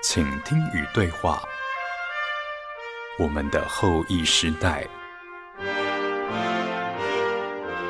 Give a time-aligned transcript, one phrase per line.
[0.00, 1.42] 请听与对话，
[3.18, 4.86] 我们的后羿时代，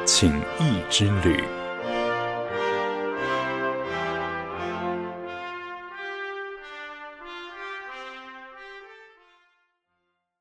[0.07, 1.45] 请羿之旅。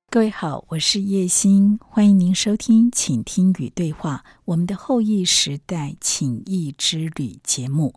[0.09, 7.93] 各位好，我是叶欣，欢迎您收听《倾听与对话》我们的后疫时代倾益之旅节目。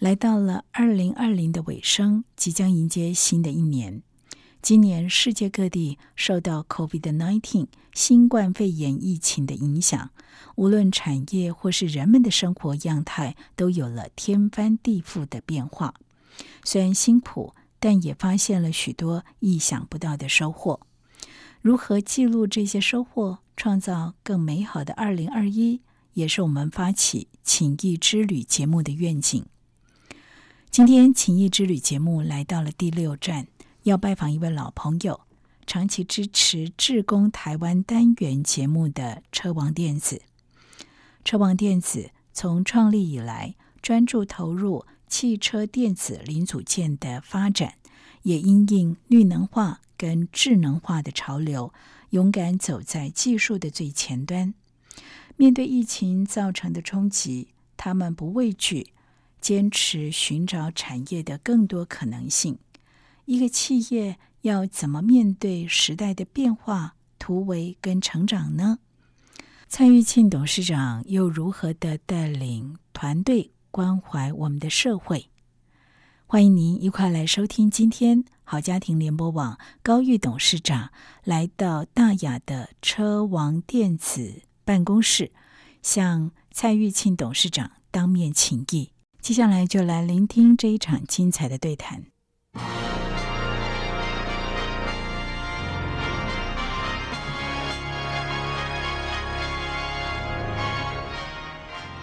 [0.00, 4.02] 来到了二零二零的尾声，即将迎接新的一年。
[4.60, 10.10] 今年世界各地受到 COVID-19 新冠肺炎疫情的影响，
[10.56, 15.94] 无论产业或是人们的生活样态，都有了天翻地覆的变化。
[16.64, 20.80] 虽然辛苦，但也发现了许多意想不到的收获。
[21.62, 25.80] 如何记录这些收获，创造更美好的二零二一，
[26.14, 29.46] 也是我们发起情谊之旅节目的愿景。
[30.72, 33.46] 今天情谊之旅节目来到了第六站，
[33.84, 35.20] 要拜访一位老朋友，
[35.64, 40.22] 长期支持志工台湾单元节目的车王电子。
[41.24, 47.74] 车王电子从创立以来，专注投入汽车电子零组件的发展，
[48.22, 49.80] 也因应绿能化。
[49.94, 51.72] 跟智能化的潮流，
[52.10, 54.52] 勇敢走在技术的最前端。
[55.36, 58.88] 面对疫情造成的冲击，他们不畏惧，
[59.40, 62.58] 坚持寻找产业的更多可能性。
[63.26, 68.80] 一个企业要怎么面对时代的变化、突围跟成长呢？
[69.68, 75.28] 蔡玉庆董事长又如何的带领团队关怀我们的社会？
[76.32, 80.88] 欢迎您一块来收听今天好家庭联播网高玉董事长
[81.24, 85.30] 来到大雅的车王电子办公室，
[85.82, 88.92] 向蔡玉庆董事长当面请益。
[89.20, 92.04] 接下来就来聆听这一场精彩的对谈。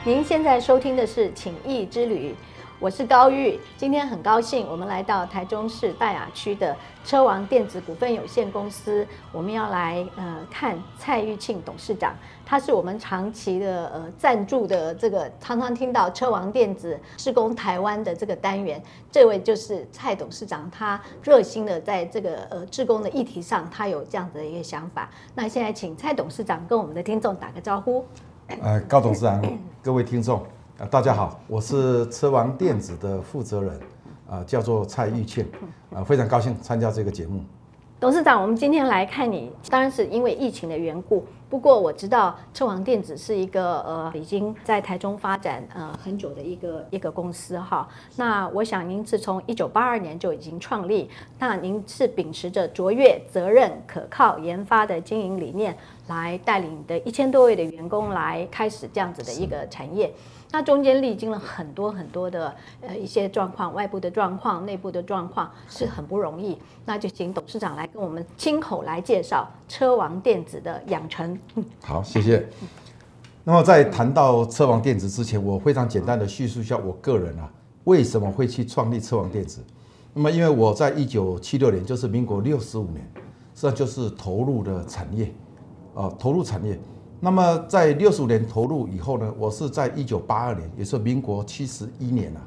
[0.05, 2.33] 您现在收听的是《倾益之旅》。
[2.81, 6.73] 我是高玉，今天很高兴，我们来到台中市大雅区的
[7.03, 25.09] 车王电子股份有限公司，我们要来呃看蔡玉庆董事长，他是我们长期的呃赞助的这个，常常听到车王电子施工台湾的这个单元，这位就是蔡董事长，他热心的在这个呃志工的议题上，他有这样子的一个想法。
[25.35, 28.05] 那现在请蔡董事长跟我们的听众打个招呼。
[28.61, 29.41] 呃，高董事长，
[29.83, 30.41] 各位听众。
[30.79, 33.77] 啊，大家好，我是车王电子的负责人，
[34.29, 35.45] 啊，叫做蔡玉庆，
[35.93, 37.43] 啊，非常高兴参加这个节目。
[37.99, 41.25] 董事长，我们今天来看你，当然是因为疫情的缘故。
[41.49, 47.85] 不过我知道车王电子是一个呃已经在台中发展呃很久的一个一个公司哈。
[48.15, 51.09] 那我想您是从一九八二年就已经创立，
[51.39, 55.75] 那您是秉持着卓越、责任、可靠、研发的经营理念，
[56.07, 60.09] 来带领你的一千多位的员工来开始这样子的一个产业。
[60.51, 66.57] 那中间历经了很多很多的呃一些状况，外部的状况、内部的状况是很不容易。
[66.85, 71.37] 那就请董事长来跟我们亲口来介绍车王电子的养成。
[71.83, 72.47] 好，谢谢。
[73.43, 77.47] 那么在谈到车王电子之前，我非常简单的叙述一下我个人啊，
[77.83, 79.63] 为什么会去创立车王电子。
[80.15, 83.07] 那么因为我在一九七六年，就是民国六十五年，
[83.53, 85.31] 实际上就是投入的产业
[85.93, 86.79] 啊，投入产业。
[87.21, 92.39] 那么在六十五年投入以后呢，我是在一九八二年，也是民国七十一年啊，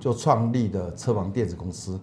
[0.00, 1.96] 就创立的车王电子公司。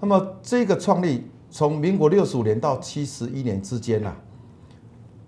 [0.00, 4.16] 那么这个创立从民国六十五年到七十一年之间啊，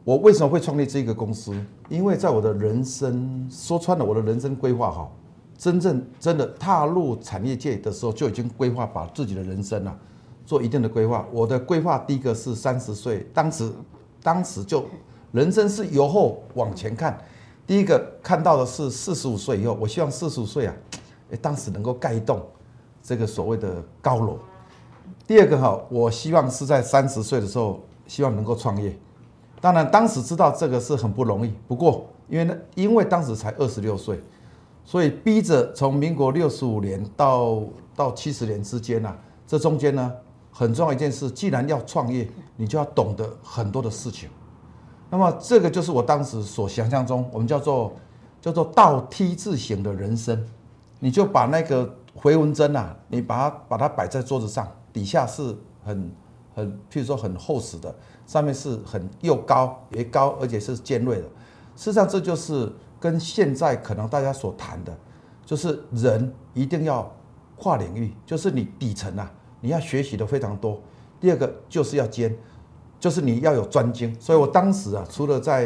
[0.05, 1.61] 我为什么会创立这个公司？
[1.89, 5.11] 因为在我的人生说穿了，我的人生规划哈，
[5.59, 9.99] 真正真的踏入产业界的时候就已经规划把自己的人生啊
[10.47, 11.27] 做一定的规划。
[11.33, 13.73] 我的规划第一个是三十岁，当时
[14.23, 14.85] 当时就。
[15.33, 17.19] 人生是由后往前看，
[17.67, 20.75] 第一个看到的是四十五岁以后，我希望四十五岁啊，
[21.31, 22.41] 诶，当时能够盖一栋
[23.03, 24.39] 这个所谓的高楼。
[25.27, 28.95] 第二个哈，我希望是在三十岁的时候，希望能够创业。
[29.59, 34.21] 当然，当时知道这个是很不容易，不过因为呢，因为当时才二十六岁，
[34.85, 37.63] 所以逼着从民国六十五年到
[37.97, 40.13] 到七十年之间啊，这中间呢，
[40.51, 44.29] 很重要一件事，既然要创业，你就要懂得很多的事情。
[45.13, 47.93] 那么这个就是我当时所想象中，我们叫做
[48.41, 50.43] 叫做倒 T 字形的人生，
[51.01, 55.55] 你就把那个回纹针啊，你把它把它摆在桌子上，底下是
[55.85, 56.11] 很
[56.55, 57.95] 很，譬如说很厚实的，
[58.27, 61.25] 上面是很又高也高，而且是尖锐的。
[61.77, 64.97] 事实上，这就是跟现在可能大家所谈的，
[65.45, 67.15] 就是人一定要
[67.59, 69.31] 跨领域，就是你底层啊，
[69.61, 70.81] 你要学习的非常多。
[71.21, 72.35] 第二个就是要尖，
[73.03, 74.17] 就是你要有专精。
[74.21, 75.65] 所以我当时啊，除了在，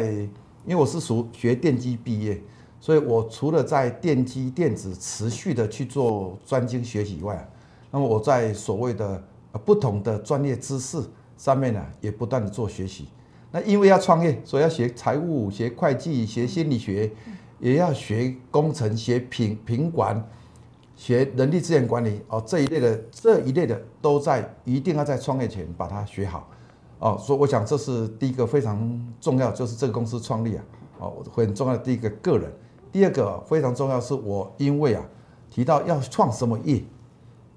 [0.65, 2.41] 因为我是属学电机毕业，
[2.79, 7.47] 所以我除了在电机电子持续的去做专精学习以外，
[7.91, 9.23] 那么我在所谓的
[9.63, 10.99] 不同的专业知识
[11.37, 13.07] 上面呢，也不断的做学习。
[13.51, 17.11] 那因为要创业，所以要学财务、学会计、学心理学，
[17.59, 20.27] 也要学工程、学品品管。
[20.95, 26.49] 学人力资源管理哦，这一类的这一类的都在一定要在创业前把它学好
[26.99, 28.77] 哦，所以我想这是第一个非常
[29.19, 30.63] 重要，就是这个公司创立啊
[30.99, 32.51] 哦很重要的第一个个人，
[32.91, 35.03] 第二个非常重要是我因为啊
[35.49, 36.83] 提到要创什么业，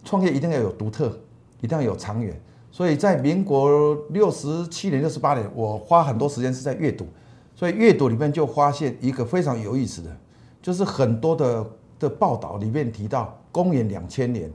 [0.04, 1.18] 创业一定要有独特，
[1.60, 2.40] 一定要有长远，
[2.70, 7.06] 所以在民国六十七年、六十八年，我花很多时间是在阅读，
[7.54, 10.16] 所以阅读里面就发现一个非常有意思的，
[10.62, 11.66] 就是很多的。
[12.00, 14.50] 的报道里面提到，公元两千年，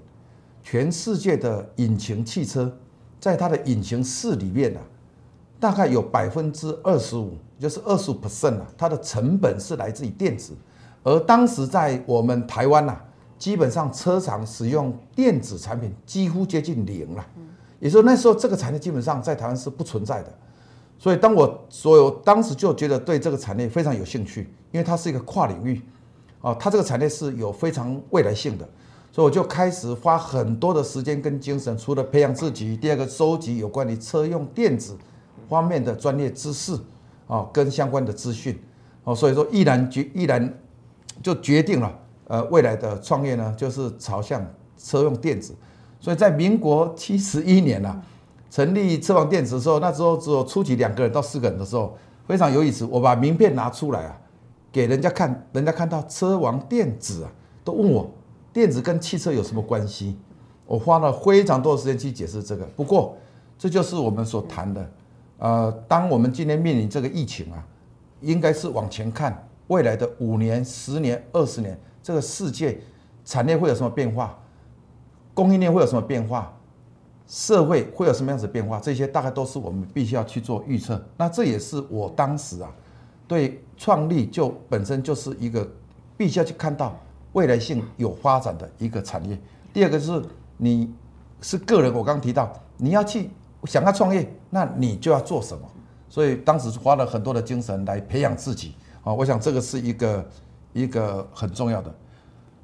[0.63, 2.75] 全世界的引擎汽车，
[3.25, 4.79] 在它的引擎室里面啊，
[5.59, 10.53] 大概有百分之二十五，就是二十五 percent 啊，它的成本是来自于电子。
[11.01, 12.95] 而当时在我们台湾呐，
[13.39, 17.25] 基本上车厂使用电子产品几乎接近零了。
[17.79, 20.31] 也就是那时候这个产业基本上在台湾是不存在的。
[20.99, 25.81] 所以当我所有当时就觉得对这个产业非常有兴趣，因为它是一个跨领域。
[26.41, 28.69] 啊，它这个产业是有非常未来性的，
[29.15, 34.93] 所以我就开始花很多的时间跟精神，除了培养自己，第二个收集有关于车用电子
[35.47, 36.77] 方面的专业知识
[37.25, 38.61] 啊，跟相关的资讯，
[39.05, 40.53] 哦，所以说毅然决毅然
[41.23, 41.97] 就决定了，
[42.27, 44.45] 呃，未来的创业呢，就是朝向
[44.77, 45.55] 车用电子。
[46.01, 47.97] 所以在民国七十一年呐，
[48.51, 51.97] 成立车王电子的时候，那时候只有初期两个人到四个人的时候，
[52.27, 54.17] 非常有意思，我把名片拿出来啊。
[54.73, 57.31] 给人家看，人家看到车王电子啊，
[57.63, 58.11] 都问我
[58.55, 60.15] 电子跟汽车有什么关系？
[60.65, 62.63] 我花了非常多的时间去解释这个。
[62.67, 63.17] 不过，
[63.59, 64.91] 这就是我们所谈的，
[65.39, 67.61] 呃，当我们今天面临这个疫情啊，
[68.21, 72.79] 应该是往前看，未来的五年、十年、二十年，这个世界
[73.25, 74.39] 产业会有什么变化？
[75.33, 76.57] 供应链会有什么变化？
[77.27, 78.79] 社会会有什么样子变化？
[78.79, 81.03] 这些大概都是我们必须要去做预测。
[81.17, 82.73] 那这也是我当时啊。
[83.27, 85.69] 对创立就本身就是一个
[86.15, 86.97] 必须要去看到
[87.35, 89.37] 未来性有发展的一个产业。
[89.73, 90.23] 第二个是
[90.55, 90.89] 你
[91.41, 93.29] 是个人，我刚刚提到你要去
[93.65, 95.67] 想要创业，那你就要做什么？
[96.07, 98.73] 所以当时花了很多的精神来培养自己
[99.03, 99.13] 啊。
[99.13, 100.25] 我想这个是一个
[100.71, 101.93] 一个很重要的。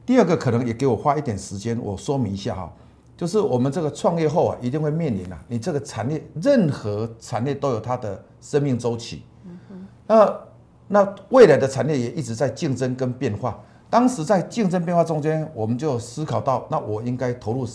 [0.06, 2.74] 第二个可能也给我花一点时间，我说明一下哈，
[3.18, 9.24] 就是我们这个创业后啊，一定会面临啊，你这个产业任何产业都有它的生命周期。
[10.08, 10.34] 那
[10.88, 13.62] 那未来的产业也一直在竞争跟变化。
[13.92, 17.68] 当时在竞争变化中间，我们就思考到，那我应该投入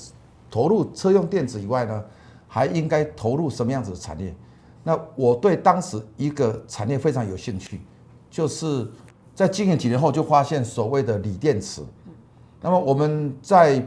[0.50, 2.02] 投入车用电子以外呢，
[2.48, 4.34] 还应该投入什么样子的产业？
[4.82, 7.82] 那我对当时一个产业非常有兴趣，
[8.30, 8.90] 就是
[9.34, 11.82] 在经营几年后就发现所谓的锂电池。
[12.62, 13.86] 那么我们在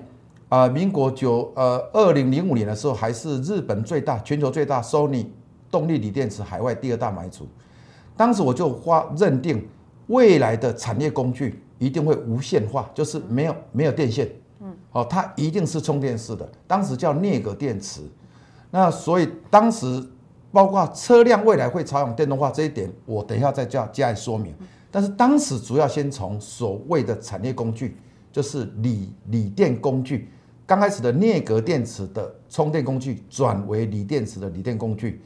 [0.49, 5.25] 啊民国九呃二零零五年的时候，还是日本最大、全球最大 Sony
[5.71, 7.47] 动力锂电池海外第二大买主。
[8.15, 9.67] 当时我就花认定
[10.07, 14.29] 未来的产业工具一定会无线化，就是没有没有电线，
[14.61, 16.47] 嗯，好，它一定是充电式的。
[16.67, 18.01] 当时叫镍镉电池，
[18.69, 20.05] 那所以当时
[20.51, 24.53] 包括车辆未来会朝向电动化这一点，我等一下再加加以说明。
[24.91, 27.97] 但是当时主要先从所谓的产业工具，
[28.31, 30.29] 就是锂锂电工具，
[30.65, 35.21] 刚开始的镍镉电池的充电工具转为锂电池的锂电工具。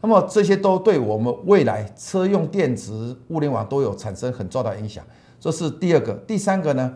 [0.00, 5.04] 那么这些都对我们未来车用电池物联网都有产生很重要的影响，
[5.40, 6.12] 这是第二个。
[6.26, 6.92] 第三个呢，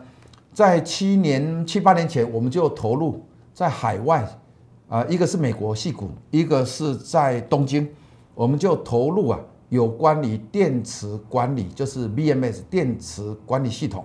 [0.52, 4.26] 在七年七八年前，我们就投入在海外，
[4.88, 7.88] 啊，一个是美国矽谷，一个是在东京，
[8.34, 14.04] 我们就投入啊，有关于电池管理，就是 BMS 电池管理系统，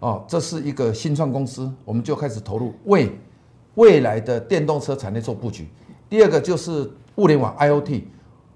[0.00, 3.10] 哦，这是一个新创公司，我们就开始投入为
[3.74, 5.68] 未来的电动车产业做布局。
[6.08, 8.02] 第二个就是物联网 IoT。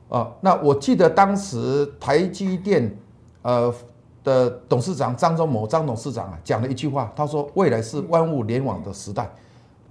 [0.09, 2.97] 啊，那我记得当时台积电
[3.43, 3.71] 呃
[4.29, 9.31] 的董事长张忠谋张董事长啊讲了一句话，他说未来是万物联网的时代。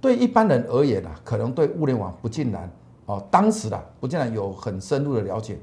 [0.00, 2.70] 对一般人而言啊，可能对物联网不尽然
[3.06, 5.58] 啊，当时啊不尽然有很深入的了解。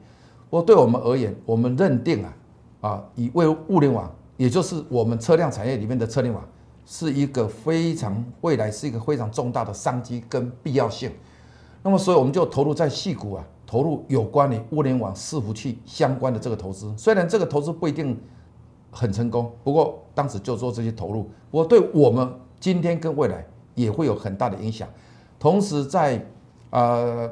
[0.49, 2.33] 不过对我们而言，我们认定啊
[2.81, 6.43] 啊以为物联网，也就是我们车辆产业里面的车联网，
[6.85, 11.09] 是一个非常未来是一个非常重大的商机跟必要性。
[11.81, 13.43] 那么所以我们就投入在矽谷啊。
[13.67, 18.15] 投入有关于物联网伺服器相关的这个投资，虽然这个投资不一定
[18.95, 24.87] 很成功，不过当时就做这些投入，不过对我们今天跟未来也会有很大的影响。
[25.37, 26.25] 同时在
[26.69, 27.29] 呃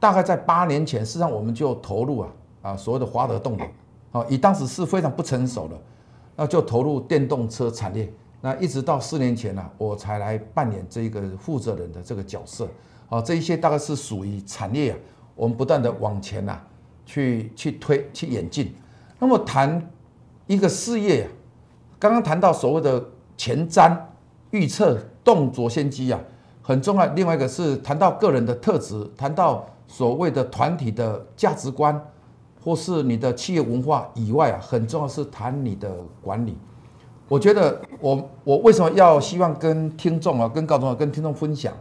[0.00, 2.28] 大概在八年前，事实上我们就投入啊
[2.62, 3.62] 啊所谓的华德动力，
[4.10, 5.80] 啊以当时是非常不成熟的，
[6.34, 8.12] 那就投入电动车产业。
[8.40, 12.68] 那一直到四年前呢、我才来扮演这个负责人的这个角色。
[13.08, 14.98] 啊，这一些大概是属于产业啊，
[15.36, 16.60] 我们不断的往前、啊，
[17.04, 18.74] 去去推去演进。
[19.18, 19.80] 那么谈
[20.46, 21.28] 一个事业啊，
[21.98, 23.04] 刚刚谈到所谓的
[23.36, 23.96] 前瞻、
[24.50, 26.20] 预测、动作先机啊，
[26.62, 27.06] 很重要。
[27.14, 32.00] 另外一个是谈到个人的特质，谈到所谓的团体的价值观，
[32.62, 35.90] 或是你的企业文化以外啊，很重要是谈你的
[36.22, 36.56] 管理。
[37.28, 41.74] 我觉得我我为什么要希望跟听众啊，跟高中啊，跟听众分享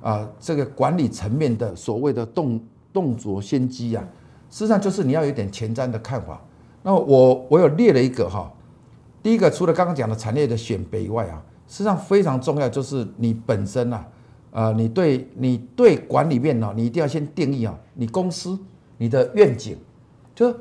[0.00, 2.58] 啊，这个管理层面的所谓的动
[2.94, 4.02] 动作先机啊，
[4.48, 6.40] 实际上就是你要有点前瞻的看法。
[6.82, 8.52] 那我我有列了一个哈，
[9.22, 14.06] 第一个除了刚刚讲的产业的选别以外啊，实际上非常重要就是你本身啊，
[14.50, 18.58] 呃，你对你对管理面呢，你一定要先定义啊，你公司
[18.98, 19.76] 你的愿景，
[20.34, 20.54] 就是。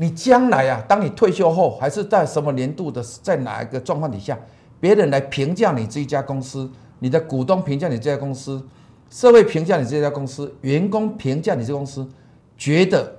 [0.00, 4.38] 你将来啊，当你退休后，还是在什么年度的，在哪一个状况底下，
[4.78, 6.70] 别人来评价你这一家公司，
[7.00, 8.64] 你的股东评价你这家公司，
[9.10, 12.08] 社会评价你这家公司，员工评价你这公司，
[12.56, 13.12] 觉得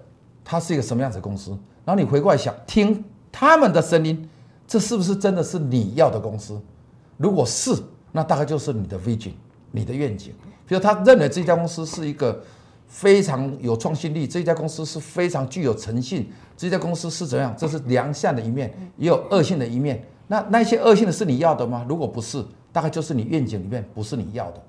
[0.45, 1.51] 它是一个什么样子的公司？
[1.89, 4.29] 然后你回过来想，听他们的声音，
[4.67, 6.61] 这是不是真的是你要的公司？
[7.17, 7.75] 如果是，
[8.11, 9.31] 那大概就是你的 vision，
[9.71, 10.31] 你的愿景。
[10.67, 12.39] 比如他认为这家公司是一个。
[12.91, 16.27] 非常有创新力，这家公司是非常具有诚信。
[16.57, 17.53] 这家公司是怎样？
[17.55, 20.03] 这是良善的一面，也有恶性的一面。
[20.25, 21.85] 那那些恶性的是你要的吗？
[21.87, 24.63] 如果不是，大概就是你愿景里面不是你要的。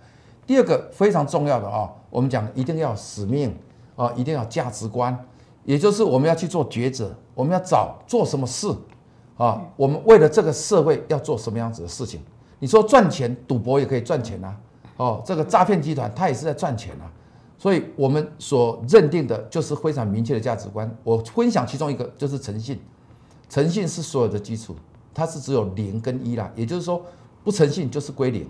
[0.46, 3.56] 第二个非常重要的啊，我们讲一定要使命
[3.96, 5.18] 啊，一定要价值观，
[5.64, 8.68] 也就是我们要去做抉择，我们要找做什么事
[9.36, 9.62] 啊？
[9.76, 12.20] 我们为了这个社会要做什么样子的事情？
[12.58, 14.56] 你说赚钱，赌博也可以赚钱啊。
[14.96, 17.10] 哦，这个诈骗集团他也是在赚钱啊。
[17.56, 20.90] 所以我们所认定的就是非常明确的价值观。
[21.04, 22.80] 我分享其中一个就是诚信，
[23.48, 24.74] 诚信是所有的基础，
[25.12, 27.02] 它是只有零跟一啦，也就是说
[27.44, 28.48] 不诚信就是归零。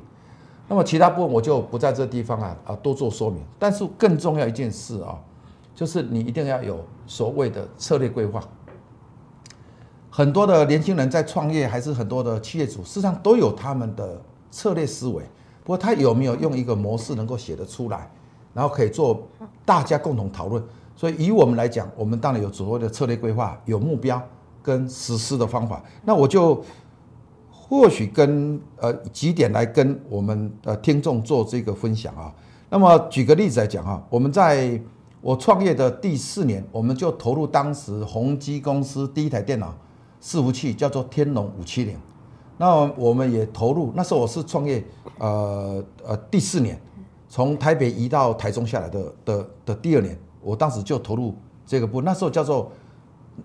[0.69, 3.43] 那么其他部分我就不在这地方啊啊多做说明。
[3.59, 5.19] 但是更重要一件事啊，
[5.75, 8.43] 就是你一定要有所谓的策略规划。
[10.11, 15.23] 很多的年轻人在创业，还是很多的企业主，事实上都有他们的策略思维，
[15.62, 18.11] 不过他有没有用一个模式能够写得出来？
[18.53, 19.29] 然后可以做
[19.65, 20.61] 大家共同讨论，
[20.97, 24.21] 所以以我们来讲，我们当然有所谓的策略规划，有目标
[24.61, 25.81] 跟实施的方法。
[26.05, 26.61] 那我就
[27.49, 32.35] 或许跟呃几点来跟我们呃听众做这个分享啊。
[32.69, 34.79] 那么举个例子来讲啊，我们在
[35.21, 39.75] 我创业的第四年，我们就投入当时宏基公司第一台电脑
[40.23, 41.97] 伺服器，叫做天龙五七零。
[42.57, 44.85] 那我们也投入，那时候我是创业
[45.19, 46.81] 呃呃第四年。
[47.33, 51.33] 从台北移到台中下来的的的第二年，我当时就投入
[51.65, 52.73] 这个部，那时候叫做，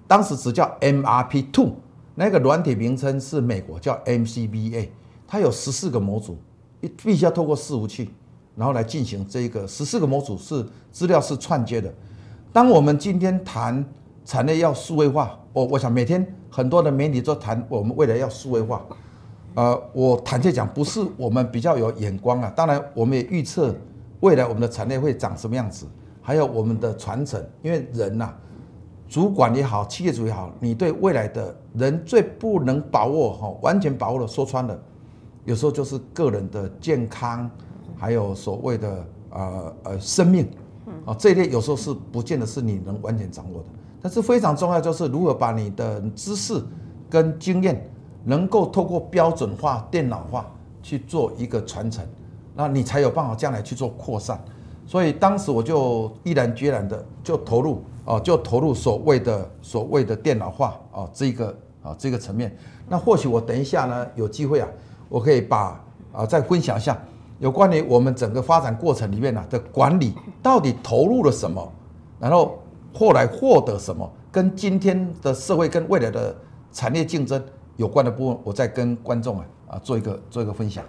[0.08, 1.74] 当时只叫 MRP Two，
[2.16, 4.90] 那个软体名称是美国叫 MCBA，
[5.28, 6.36] 它有十四个模组，
[7.04, 8.10] 必须要透过伺服器，
[8.56, 11.94] 然后来进行这个十四个模组是资料是串接的。
[12.54, 13.84] 当我们今天谈
[14.24, 18.82] 产业要数位化，我我想每天很多的媒体都谈我们未来要数位化。
[19.56, 22.52] 呃，我坦率讲，不是我们比较有眼光啊。
[22.56, 23.74] 当然，我们也预测
[24.20, 25.86] 未来我们的产业会长什么样子，
[26.22, 27.42] 还有我们的传承。
[27.62, 28.34] 因为人呐、
[29.08, 34.78] 主管也好，企业主也好，你对未来的人最不能把握哈，完全把握的，说穿了，
[35.46, 37.50] 有时候就是个人的健康，
[37.98, 40.48] 还有所谓的呃呃生命
[41.06, 43.66] 啊这一类，有时候是不见得是你能完全掌握的。
[44.02, 46.64] 但是非常重要，就是如何把你的知识
[47.10, 47.90] 跟经验。
[48.28, 52.04] 能够透过标准化、电脑化去做一个传承，
[52.56, 54.44] 那你才有办法将来去做扩散。
[54.84, 62.58] 所以当时我就毅然决然的就投入啊，就投入所谓的所谓的电脑化啊这个啊这个层面。
[62.90, 64.68] 那或许我等一下呢有机会啊，
[65.08, 65.80] 我可以把
[66.12, 67.00] 啊再分享一下
[67.40, 71.72] 有关于我们整个发展过程里面呢的管理到底投入了什么，
[72.20, 72.60] 然后
[72.94, 76.36] 后来获得什么，跟今天的社会跟未来的
[76.72, 77.44] 产业竞争。
[77.78, 80.82] 有关的部分，我再跟观众啊啊做一个做一个分享。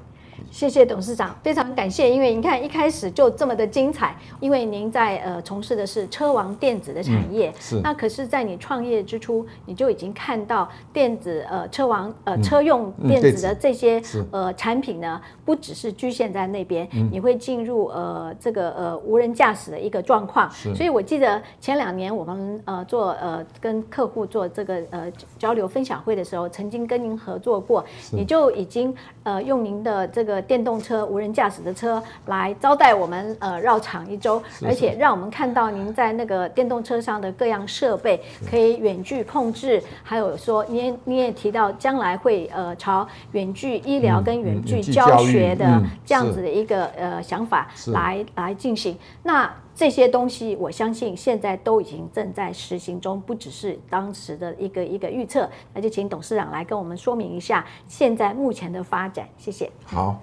[0.51, 2.09] 谢谢董事长，非常感谢。
[2.09, 7.81] 因为你看一开始就这么的精彩，因为您在呃从事的是车王电子的产业，嗯、是。
[7.81, 20.51] 那可是，在你创业之初，你就已经看到电子呃车王呃车用电子的这些、嗯嗯、呃产品呢，不只是局限在那边，嗯、你会进入呃这个呃无人驾驶的一个状况。
[20.75, 48.97] 所以我记得前两年我们呃做呃跟客户做这个呃交流分享会的时候，曾经跟您合作过，你就已经呃用您的这个电动车无人驾驶的车来招待我们呃绕场一周，而且让我们看到您在那个电动车上的各样设备可以远距控制，还有说你也你也提到将来会呃朝远距医疗跟远距教学的这样子的一个呃想法来来进行。
[49.23, 55.49] 那这些东西我相信现在都已经正在实行中，不只是当时的一个一个预测。
[55.75, 59.29] 那就请董事长来跟我们说明一下现在目前的发展。
[59.37, 59.71] 谢谢。
[59.85, 60.21] 好，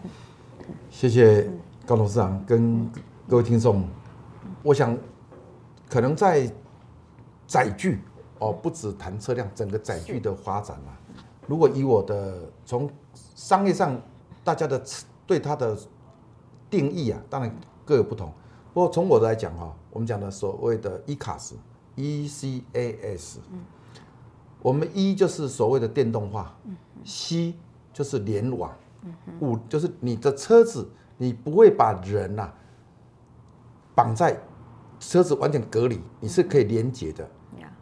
[0.90, 1.48] 谢谢
[1.86, 2.90] 高董事长跟
[3.28, 3.84] 各位听众。
[4.64, 4.98] 我想
[5.90, 6.50] 可能在
[7.46, 8.00] 载具
[8.40, 10.98] 哦，不止谈车辆，整个载具的发展啊。
[11.46, 12.90] 如果以我的从
[13.36, 14.02] 商业上，
[14.44, 14.84] 大家的
[15.26, 15.78] 对它的
[16.70, 18.32] 定义啊，当然各有不同。
[18.74, 23.40] 不过从我的来讲哈，我们讲的所谓的 ECAS，E C A S，
[24.62, 26.58] 我们 E 就是所谓的电动化
[27.06, 27.54] ，C
[27.94, 28.72] 就是联网，
[29.40, 32.52] 五就是你的车子，你不会把人呐
[33.94, 34.38] 绑在
[35.00, 37.30] 车子完全隔离，你是可以连接的。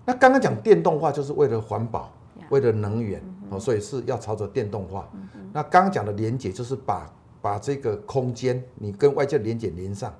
[0.06, 2.12] 那刚刚讲电动化就是为了环保，
[2.50, 3.24] 为了能源。
[3.52, 5.08] 哦，所以是要朝着电动化。
[5.52, 10.14] 那刚刚讲的连接就是把把这个空间你跟外界连接连上。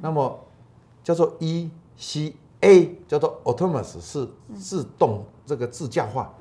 [0.00, 0.38] 那么
[1.02, 6.32] 叫做 E C A 叫做 autonomous 是自动这个自驾化。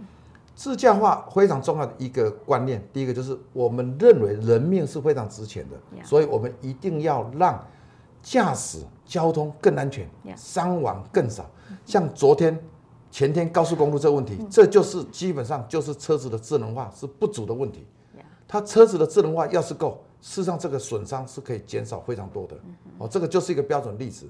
[0.53, 7.65] 自驾化非常重要的一个观念，第一个就是我们认为人命是非常值钱的，所以我们一定要让
[8.21, 11.49] 驾驶交通更安全，伤亡更少。
[11.85, 12.61] 像昨天。
[13.15, 17.87] 前天高速公路这个问题，这就是基本上就是车子的智能化是不足的问题。
[18.45, 22.57] 它车子的智能化要是够，事实上这个损伤是可以减少非常多的。
[22.97, 24.27] 哦，这个就是一个标准例子。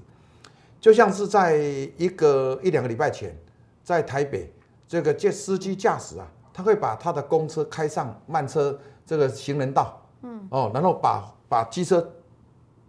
[0.80, 1.56] 就像是在
[1.96, 3.36] 一个一两个礼拜前，
[3.82, 4.54] 在台北
[4.86, 12.08] 这个借司机驾驶啊，他会把他的公车开上慢车这个行人道，嗯，哦，然后把把机车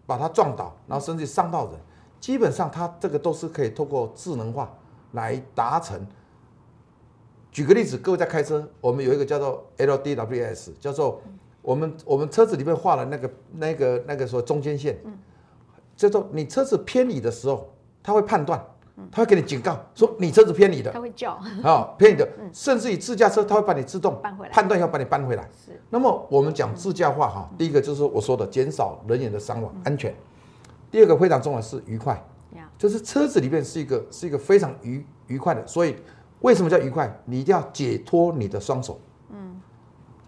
[0.06, 1.74] 把它撞倒，然后甚至伤到人，
[2.20, 4.72] 基本上他这个都是可以透过智能化。
[5.18, 6.00] 来达成。
[7.52, 11.20] 举个例子，各位在开车，我们有一个叫做 LDWS，叫做
[11.64, 14.96] 我们我们车子里面画了那个那个那个说中间线，
[15.96, 17.68] 叫做你车子偏离的时候，
[18.04, 18.64] 它会判断，
[19.12, 21.32] 他会给你警告，说你车子偏离的，他会叫，
[21.64, 25.44] 啊，偏离的， 甚至于自驾车，他会把你自动判断要把你搬回来。
[25.66, 25.72] 是。
[25.90, 30.14] 那么我们讲自驾化哈，第一个就是我说的减少人员的伤亡安全，
[30.92, 32.24] 第二个非常重要的是愉快。
[32.78, 35.96] 就是车子里面是一个是一个非常愉愉快的，所以
[36.42, 37.12] 为什么叫愉快？
[37.26, 39.00] 你一定要解脱你的双手。
[39.30, 39.60] 嗯，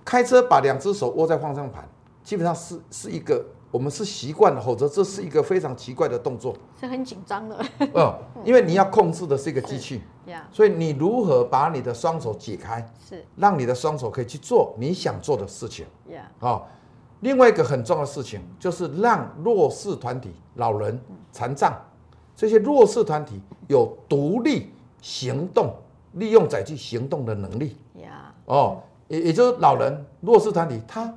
[0.03, 1.88] 开车把两只手握在方向盘，
[2.23, 7.63] 基本上是是一个我们是习惯了，否则这是一个非常奇怪的动作，是很紧张的。
[7.93, 10.01] 嗯，因为你要控制的是一个机器，
[10.51, 15.85] 所以你如何把你的双手解开，是让你的双手可以去做你想做的事情。
[16.39, 16.63] 啊，
[17.19, 20.99] 另外一个很重要的事情就是让弱势团体、老人、
[21.31, 21.79] 残障。
[22.39, 24.71] 这些弱势团体有独立
[25.02, 25.75] 行动、
[26.13, 27.75] 利用载具行动的能力。
[27.95, 31.13] 呀，哦，也也就是老人弱势团体，他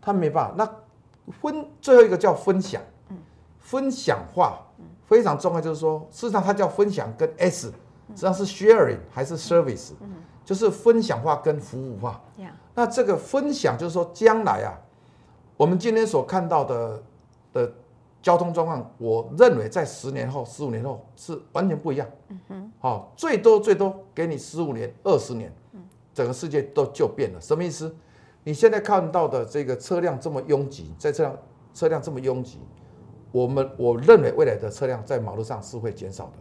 [0.00, 0.54] 他没办法。
[0.56, 2.80] 那分最后一个叫分享，
[3.58, 4.58] 分享化
[5.06, 9.90] 非常重要，就是说，事实上它叫分享跟 S，实际上是 sharing 还是 service，
[10.46, 12.18] 就是分享化跟服务化。
[12.74, 14.72] 那这个分享就是说，将来啊，
[15.58, 17.02] 我们今天所看到的
[17.52, 17.70] 的。
[18.24, 22.08] 交通状况，我认为在十年后、十五年后是完全不一样。
[22.28, 25.52] 嗯哼，好，最多最多给你十五年、二十年，
[26.14, 27.38] 整个世界都就变了。
[27.38, 27.94] 什么意思？
[28.42, 31.36] 你现在看到的这个车辆这么拥挤，在这辆
[31.74, 32.60] 车辆这么拥挤，
[33.30, 36.32] 我们我认为未来的车辆在马路上是会减少的。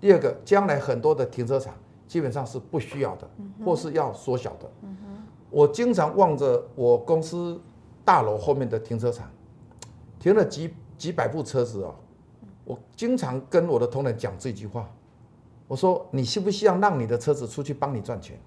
[0.00, 1.74] 第二个，将来很多的停车场
[2.08, 3.28] 基本上是不需要的，
[3.62, 4.70] 或是要缩小的。
[4.80, 7.60] 嗯哼，我经常望着我公司
[8.06, 9.30] 大楼后面的停车场，
[10.18, 10.74] 停了几。
[11.00, 11.94] 几百部车子哦，
[12.64, 14.86] 我经常跟我的同仁讲这句话，
[15.66, 18.38] 我说，你需不需要让你的车子出去帮你赚钱？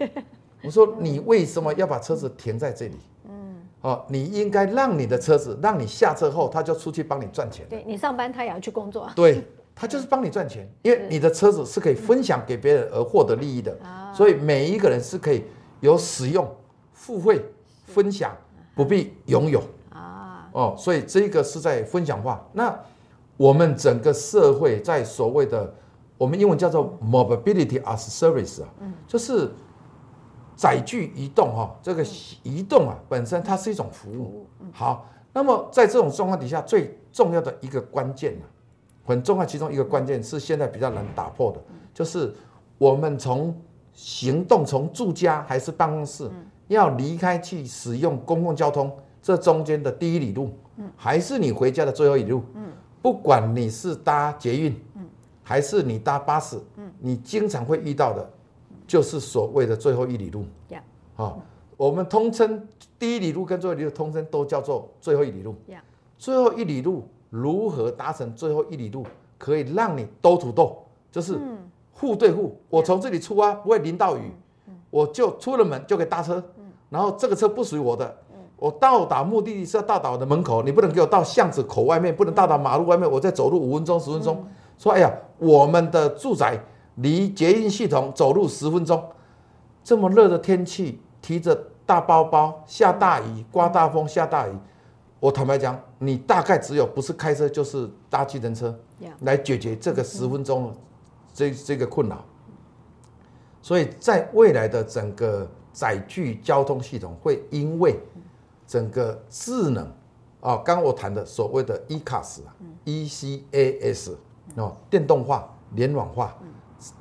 [0.62, 2.96] 我说，你为什么要把车子停在这里？
[3.26, 7.64] 嗯，哦，你应该让你的车子，让你下车后他就出去帮你赚钱。
[7.70, 9.10] 对，你上班他也要去工作。
[9.16, 9.42] 对，
[9.74, 13.74] 他就是帮你赚钱， 因为你的车子是可以分享给别人而获得利益的，
[14.14, 15.42] 所以每一个人是可以
[15.80, 16.46] 有使用、
[16.92, 17.42] 付费、
[17.86, 18.36] 分享，
[18.74, 19.62] 不必拥有。
[20.54, 22.40] 哦，所以这个是在分享化。
[22.52, 22.78] 那
[23.36, 25.74] 我们整个社会在所谓的
[26.16, 28.68] 我们英文叫做 mobility as service 啊，
[29.08, 29.50] 就是
[30.54, 32.06] 载具移动哈，这个
[32.44, 34.46] 移动啊本身它是一种服务。
[34.72, 38.44] 好，那么在这种状况底下，最重要的一个关键呢，
[39.04, 41.60] 很重要，其中一个关键是现在比较难打破的，
[41.92, 42.32] 就是
[42.78, 43.60] 我们从
[43.92, 46.30] 行动，从住家还是办公室，
[46.68, 50.50] 要离开去使用公共交通，这中间的第一里路，
[50.94, 52.42] 还是你回家的最后一里路，
[53.00, 54.78] 不管你是搭捷运，
[55.42, 56.60] 还是你搭巴士，
[57.00, 58.30] 你经常会遇到的。
[58.86, 60.44] 就是所谓的最后一里路，
[61.14, 61.40] 好，
[61.74, 65.54] 我们通称第一里路跟最后一里路通称都叫做最后一里路。
[66.18, 69.06] 最后一里路如何达成最后一里路，
[69.38, 70.76] 可以让你 door to door，
[71.10, 71.38] 就是
[71.94, 72.60] 户对户。
[72.68, 74.30] 我从这里出啊不会淋到雨，
[74.90, 76.44] 我就出了门就可以搭车，
[76.90, 78.14] 然后这个车不属于我的，
[78.64, 84.42] 我到达目的地是要到达我的门口，你不能给我到巷子口外面，不能到达马路外面，我再走路五分钟十分钟。
[84.78, 86.58] 说哎呀，我们的住宅。
[86.94, 89.04] 离捷运系统走路十分钟，
[89.82, 91.52] 这么热的天气，提着
[91.84, 94.52] 大包包，下大雨、刮大风、下大雨，
[95.18, 98.72] 我坦白讲，你大概只有不是开车就是搭计程车
[99.22, 100.72] 来解决这个十分钟
[101.34, 102.24] 这这个困扰。
[103.60, 107.98] 所以在未来的整个载具交通系统，会因为
[108.66, 109.86] 整个智能
[110.40, 114.12] 啊，刚我谈的所谓的 ECAS 啊、ECAS
[114.56, 116.36] 哦，电动化、联网化。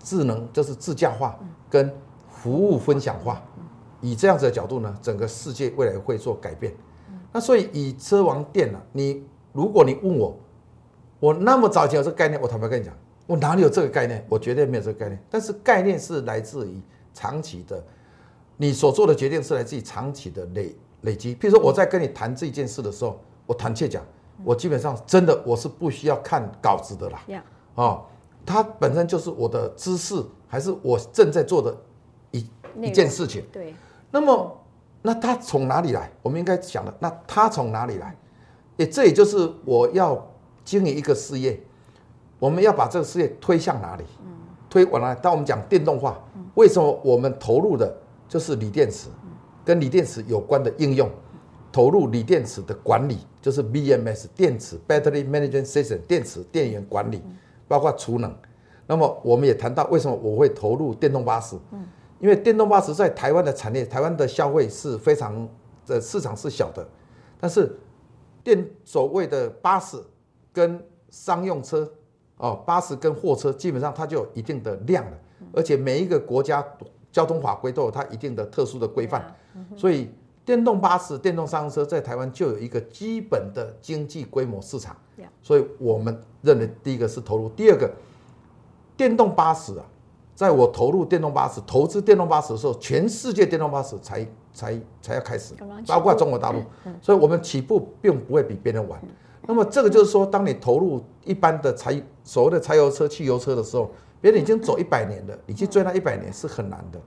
[0.02, 1.38] 智能就是自驾化
[1.70, 1.94] 跟
[2.30, 3.44] 服务分享化，
[4.00, 6.74] 以这样子的角度呢，整个世界未来会做改变。
[7.34, 10.40] 那所以以车王电呢，你如果你问我，
[11.20, 12.96] 我那么早前有这个概念，我坦白跟你讲，
[13.28, 14.26] 我哪里有这个概念？
[14.30, 15.22] 我绝对没有这个概念。
[15.30, 16.82] 但是概念是来自于
[17.14, 17.84] 长期的，
[18.56, 21.34] 你所做的决定是来自于长期的累累积。
[21.36, 24.04] 譬如说我在跟你谈这件事的时候，我坦切讲，
[24.44, 27.24] 我基本上真的我是不需要看稿子的啦，
[27.76, 28.02] 啊。
[28.46, 31.74] 它本身就是我的知识，还是我正在做的
[32.32, 32.46] 一
[32.82, 33.42] 一件事情。
[33.54, 33.74] 对。
[34.12, 34.60] 那么，
[35.02, 36.12] 那它从哪里来？
[36.22, 38.14] 我们应该想的，那它从哪里来？
[38.76, 40.30] 也，这也就是我要
[40.66, 41.58] 经营一个事业，
[42.38, 44.04] 我们要把这个事业推向哪里？
[44.70, 45.20] 推往哪里？
[45.24, 46.20] 当我们讲电动化，
[46.56, 47.96] 为什么我们投入的
[48.28, 49.08] 就是锂电池，
[49.66, 51.10] 跟锂电池有关的应用，
[51.72, 57.22] 投入锂电池的管理，就是 BMS 电池 （Battery Management System） 电池电源管理。
[57.66, 58.32] 包括储能，
[58.86, 61.84] 那么我们也谈到为什么我会投入电动巴士，嗯，
[62.20, 65.48] 因为电动巴士在台湾的产业，台湾的消费是非常
[65.88, 66.86] 的市场是小的，
[67.40, 67.76] 但是
[68.44, 69.98] 电所谓的巴士
[70.52, 71.90] 跟商用车
[72.38, 75.18] 哦，巴士跟货车基本上它就有一定的量了，
[75.54, 76.64] 而且每一个国家
[77.12, 79.34] 交通法规都有它一定的特殊的规范，
[79.76, 80.10] 所以
[80.46, 84.96] 电动巴士、电动商用车在台湾就有一个基本的经济规模市场，
[85.42, 86.22] 所以我们。
[86.44, 87.90] 认为第一个是投入，第二个，
[88.98, 89.86] 电动巴士啊，
[90.36, 95.54] 在我投入电动巴士、投资电动巴士的时候，全世界电动巴士才才才要开始，
[95.88, 96.62] 包括中国大陆，
[97.02, 99.02] 所以我们起步并不会比别人晚。
[99.48, 103.90] 那么这个就是说，当你投入一般的柴所谓的柴油车、汽油车的时候，
[104.20, 107.00] 别人已经走一百年了，你去追那一百年是很难的。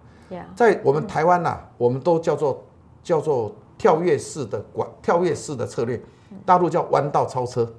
[0.54, 2.64] 在我们台湾呐，我们都叫做
[3.02, 6.00] 叫做跳跃式的管跳跃式的策略，
[6.44, 7.70] 大陆叫弯道超车，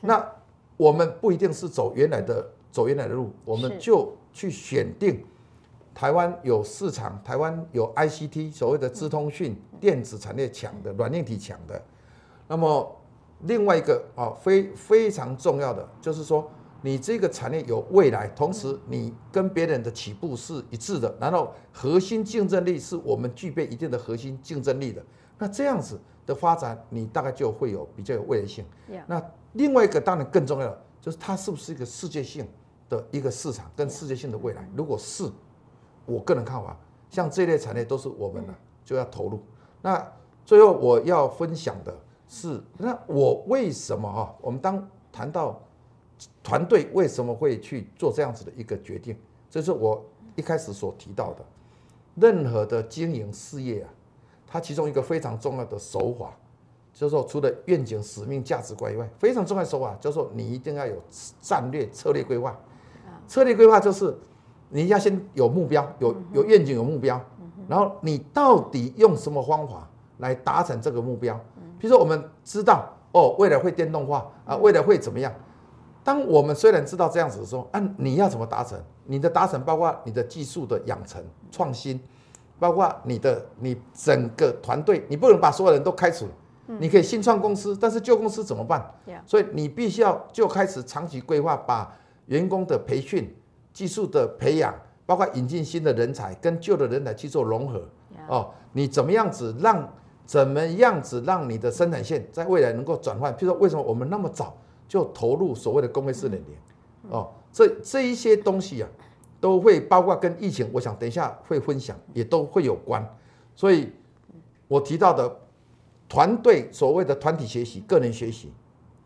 [0.00, 0.24] 那。
[0.78, 5.24] 我们不一定是走原来的走原来的路，我们就去选定
[5.94, 11.80] 台湾有市场，台湾有 ICT 所谓的资通讯电子产业强的软硬体强的。
[12.48, 13.00] 那么
[13.42, 16.50] 另外一个啊，非非常重要的就是说，
[16.82, 25.02] 你这个产业有未来，同时你跟别人的起步是一致的，然后核心竞争力是我们具备一定的核心竞争力的。
[25.38, 28.64] 那这样子的发展，你大概就会有比较有未来性。
[29.06, 29.22] 那。
[29.54, 32.48] 另外一个当然更重要的就是它是不是一个世界性
[32.88, 34.66] 的一个市场跟世界性的未来？
[34.74, 35.30] 如果是，
[36.06, 36.74] 我个人看法，
[37.10, 39.42] 像这类产业都是我们的就要投入。
[39.82, 40.02] 那
[40.42, 41.94] 最后我要分享的
[42.26, 44.34] 是，那我为什么哈？
[44.40, 45.60] 我们当谈到
[46.42, 49.16] 团队为什么会去做这样子的一个决定，
[49.50, 50.04] 这是我
[50.36, 51.44] 一开始所提到的。
[52.14, 53.88] 任何的经营事业啊，
[54.46, 56.36] 它其中一个非常重要的手法。
[56.94, 60.94] 就是说，除了愿景、使命、价值观以外，非常重要的手法就是说，你一定要有
[61.40, 62.54] 战略、策略规划。
[63.26, 64.14] 策略规划就是
[64.68, 67.18] 你要先有目标，有有愿景、有目标，
[67.66, 71.34] 然后你到底用什么方法来达成这个目标？
[71.78, 75.32] 比如说，我们知道哦，未来会电动化啊，未来会怎么样？
[76.04, 78.78] 当我们虽然知道这样子的时候，啊，你要怎么达成？
[79.04, 82.00] 你的达成包括你的技术的养成、创新，
[82.58, 86.26] 包括你的你整个团队，你不能把所有人都开除。
[86.78, 88.82] 你可以新创公司，但是旧公司怎么办？
[89.26, 91.92] 所以你必须要就开始长期规划，把
[92.26, 93.34] 员工的培训、
[93.72, 97.86] 技术的培养，包括引进新的人才跟旧的人才去做融合。
[98.28, 99.86] 哦，你怎么样子让
[100.24, 103.32] 怎么样子让你的生产线在未来能够转换？
[103.34, 104.56] 譬如说，为什么我们那么早
[104.92, 107.10] 就投入所谓的工业四点零？
[107.10, 108.88] 哦，这这一些东西啊，
[109.40, 113.02] 都会包括跟疫情，我想等一下会分享，也都会有关。
[113.54, 113.90] 所以，
[114.68, 115.34] 我提到的
[116.10, 118.52] 团队所谓的团体学习、个人学习，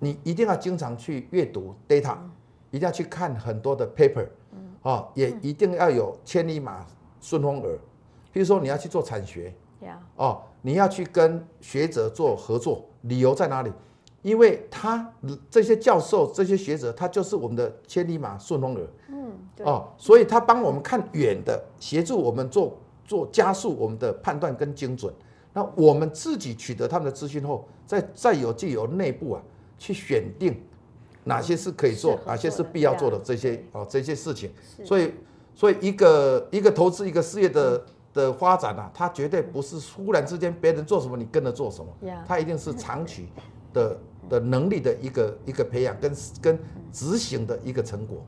[0.01, 2.17] 你一定要经常去阅读 data，
[2.73, 4.27] 一定要去看很多的 paper，
[4.83, 6.85] 啊，也一定要有千里马
[7.21, 7.79] 顺风耳。
[8.33, 9.55] 比如说你要去做产学，
[10.17, 13.71] 哦，你要去跟学者做合作，理由在哪里？
[14.27, 15.09] 因为他
[15.49, 18.85] 这些教授、这些学者，他就是我们的千里马、顺风耳。
[19.11, 19.33] 嗯，
[19.65, 25.15] 哦，所以他帮我们看远的，协助我们做做加速我们的判断跟精准。
[25.53, 29.43] 那我们自己取得他们的资讯后，再再有就有内部啊，
[29.79, 30.61] 去选定
[31.23, 34.51] 哪些是可以做，哪些是必要做的这些哦这些事情。
[34.85, 35.15] 所以，
[35.55, 41.93] 所以一个一个投资一个事业的的发展啊，它绝对不是忽然之间别人做什么你跟着做什么，
[42.27, 43.29] 它一定是长期
[43.73, 43.97] 的。
[44.29, 46.59] 的能力的一个一个培养跟跟
[46.93, 48.25] 执行的一个成果。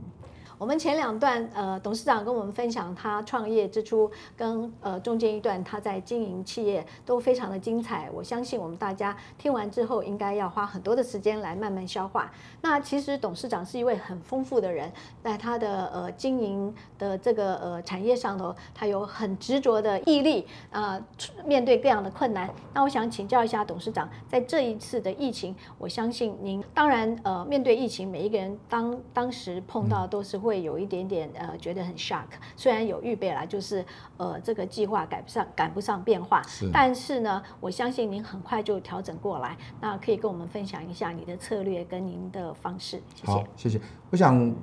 [0.58, 8.10] 我们前两段，呃，董事长跟我们分享他创业之初，跟呃中间一段他在经营企业都非常的精彩。
[8.12, 12.28] 我相信我们大家听完之后，应该要花很多的时间来慢慢消化。
[12.60, 14.92] 那其实董事长是一位很丰富的人，
[15.22, 22.52] 在他的呃经营的这个呃产业上头，他有很执着的毅力啊，呃，面对各样的困难。
[22.74, 30.47] 那我想请教一下董事长，在这一次的疫情，我相信您当然呃面对疫情，每一个人当当时碰到都是会。
[30.48, 32.24] 会有一点点呃觉得很 shock，
[32.56, 33.84] 虽然有预备啦，就是
[34.16, 39.54] 呃这个计划赶不上赶不上变化，是但是呢，我相信您很快就调整过来。
[39.78, 43.32] 那可以跟我们分享一下你的策略跟您的方式，谢谢。
[43.32, 43.78] 好，谢谢。
[44.08, 44.56] 我想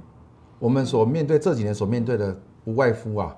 [0.58, 3.38] 我们所面对这几年所面对的，不外乎啊，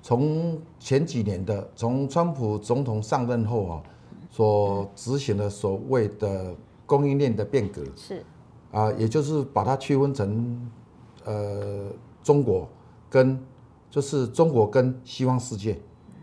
[0.00, 3.82] 从前几年的从川普总统上任后啊，
[4.30, 6.54] 所执行的所谓的
[6.86, 8.24] 供应链的变革是
[8.70, 10.70] 啊，也就是把它区分成。
[11.28, 12.66] 呃，中国
[13.10, 13.38] 跟
[13.90, 15.78] 就是中国跟西方世界，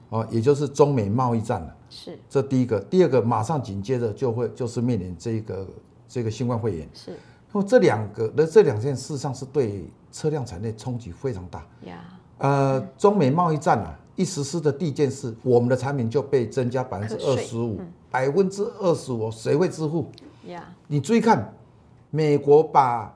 [0.10, 1.76] 哦，也就是中美贸易战了。
[1.92, 5.68] 是，这第一个，第二个马上紧接着就会就是面临这个
[6.08, 6.90] 这个新冠肺炎。
[6.92, 7.16] 是，
[7.52, 11.64] 那么这两个那这两件事实上是对车辆产业冲击非常大。
[11.84, 12.04] 呀，
[12.40, 20.08] 呃，中美贸易战啊，一实施的第一件事，我们的产品就被增加百分之二十五，百分之二十五，谁会支付？
[20.48, 21.54] 呀，你注意看，
[22.10, 23.15] 美国把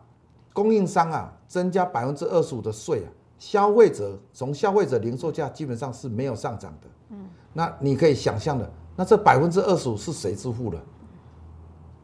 [0.60, 1.34] 供应商啊。
[1.50, 6.88] 增加百分之二十五的税啊，消费者从消费者零售价基本上是没有上涨的。
[7.10, 10.78] 嗯，那你可以想象的，那这百分之二十五是谁支付的？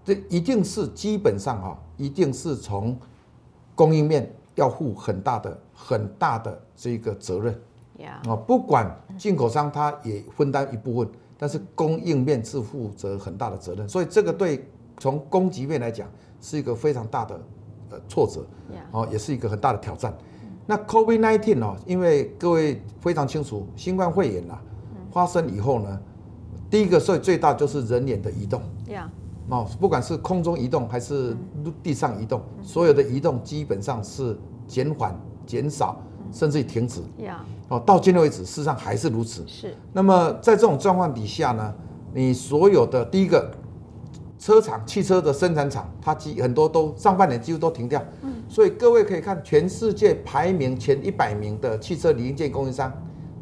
[0.04, 2.98] 这一定是基本上啊，一定是从
[3.76, 7.62] 供应链要负很大的很大的这个责任。
[8.28, 16.10] 啊，不管进口商他也分担一部分，但是供应链是负责很大的责任，所以这个对从供给面来讲
[16.42, 17.40] 是一个非常大的。
[17.92, 18.46] 呃，挫折，
[18.92, 20.12] 哦，也是一个很大的挑战。
[20.66, 24.58] 那 COVID-19 哦，因为各位非常清楚，新冠肺炎呐
[25.12, 26.00] 发生以后呢，
[26.70, 28.62] 第一个所以最大就是人脸的移动，
[29.50, 37.02] 哦，不管是空中移动还是陆地上移动，所有的移动基本上是减缓、减少，甚至于停止。
[37.68, 39.44] 哦，到今天为止，事实上还是如此。
[39.46, 39.76] 是。
[39.94, 41.74] 那么在这种状况底下呢，
[42.12, 43.52] 你所有的第一个。
[44.46, 48.00] 车厂、汽车的生产厂，它几很多都上半年几乎都停掉。
[48.22, 52.94] 嗯，所以各位可以看全世界排名前一百名的汽车零件供应商，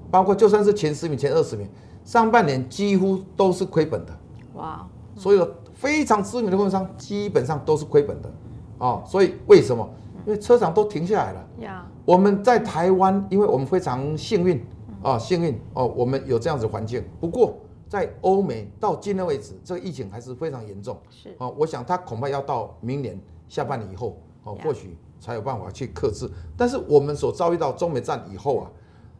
[0.10, 1.68] 包括就算是前十名、前二十名，
[2.06, 4.14] 上半年几乎都是亏本的。
[4.54, 4.88] 哇，
[5.18, 8.32] 所有非常知名的供应商基本上都是亏本的。
[8.78, 9.86] 哦，所以为什么？
[10.26, 11.46] 因为车厂都停下来了。
[11.64, 14.66] 呀，我们在台湾，因为我们非常幸运
[15.02, 17.04] 啊，幸运哦，我们有这样子环境。
[17.20, 17.58] 不过。
[17.94, 21.00] 在欧美到今天为止，这个疫情还是非常严重。
[21.12, 26.28] 是啊，我想它恐怕要到明年下半年以后，哦，或许才有办法去克制。
[26.58, 28.62] 但是我们所遭遇到中美战以后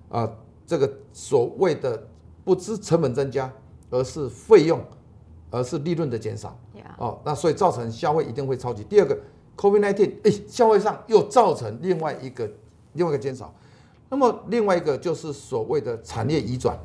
[0.10, 2.08] 啊，啊，这个所谓的
[2.44, 3.54] 不知成本增加，
[3.92, 4.84] 而是费用，
[5.52, 6.58] 而是利润的减少。
[6.98, 8.84] 哦，那所以造成消费一定会超级。
[8.84, 9.16] 第二个
[9.56, 12.50] ，COVID-19，哎，消费上又造成另外一个
[12.94, 13.54] 另外一个减少。
[14.10, 16.76] 那么另外一个就是所谓的产业移转。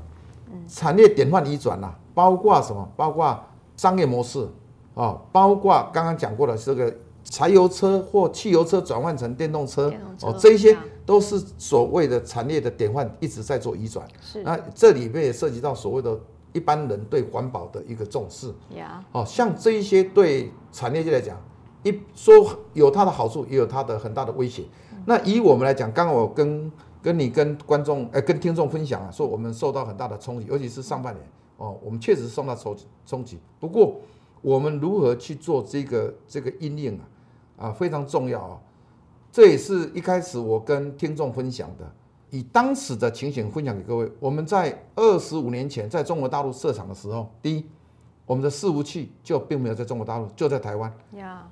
[0.66, 2.88] 产业典范移转呐，包括什么？
[2.96, 3.38] 包括
[3.76, 4.46] 商业模式
[4.94, 6.92] 啊，包括刚刚讲过的这个
[7.24, 14.06] 柴油车或汽油车转换成电动车哦，这一些都是所谓的产业的典范，一直在做移转。
[14.20, 16.18] 是，那这里面也涉及到所谓的
[16.52, 18.52] 一般人对环保的一个重视。
[18.74, 21.36] 呀，哦，像这一些对产业界来讲，
[21.82, 22.34] 一说
[22.72, 24.64] 有它的好处，也有它的很大的威胁。
[25.04, 26.70] 那以我们来讲，刚刚我跟
[27.02, 31.24] 跟你跟观众呃跟听众分享啊，说我们受到很大的冲击，尤其是上半年，
[31.56, 33.38] 哦，我们确实受到冲冲击。
[33.60, 34.00] 不过，
[34.40, 37.04] 我们如何去做这个这个因应啊？
[37.58, 38.60] 啊，非常重要啊！
[39.32, 41.92] 这也是一开始我跟听众分享的，
[42.30, 44.10] 以当时的情形分享给各位。
[44.20, 47.66] 我们在二十五年前在中国大陆设厂的时候，第一，
[48.26, 50.92] 我们的伺服器就并没有在中国大陆，就在台湾。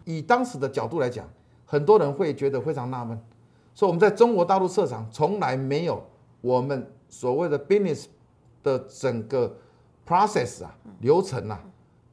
[0.05, 1.29] 以当时的角度来讲，
[1.65, 3.21] 很多人会觉得非常纳闷，
[3.77, 6.03] 说我们在中国大陆设厂，从来没有
[6.41, 8.07] 我们所谓的 business
[8.63, 9.55] 的整个
[10.09, 11.63] process 啊流程啊，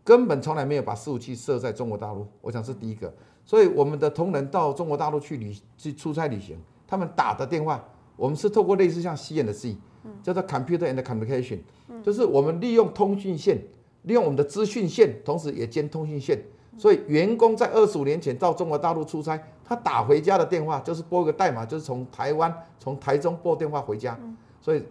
[0.04, 2.28] 根本从来没有把伺服器设在中国大陆。
[2.41, 3.12] 我想是第一个。
[3.45, 7.82] 所以我们的同仁到中国大陆去旅去出差旅行，他们打的电话，
[8.17, 9.78] 我们是透过类似像 C&C，
[10.21, 11.60] 叫做 Computer and Communication，
[12.04, 13.62] 就是我们利用通讯线，
[14.02, 16.43] 利用我们的资讯线，同时也兼通讯线。
[16.77, 24.17] 所以员工在二十五年前到中国大陆出差，他打回家的电话就是拨一个代码，就是从台湾从台中拨电话回家。
[24.62, 24.83] 所以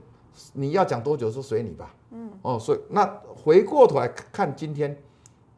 [0.52, 1.94] 你要讲多久就随你吧。
[2.10, 4.96] 嗯哦，所以那回过头来看今天。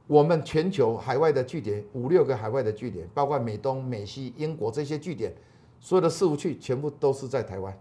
[0.06, 5.32] 我们全球海外的据点五六个海外的据点，包括美东、美西、英国这些据点，
[5.80, 7.74] 所有的事务去全部都是在台湾。